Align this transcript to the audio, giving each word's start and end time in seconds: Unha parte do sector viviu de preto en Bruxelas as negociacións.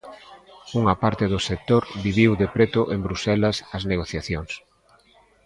Unha 0.79 0.95
parte 1.03 1.25
do 1.33 1.39
sector 1.49 1.83
viviu 2.05 2.31
de 2.41 2.47
preto 2.55 2.81
en 2.95 2.99
Bruxelas 3.07 3.57
as 3.75 3.83
negociacións. 3.91 4.51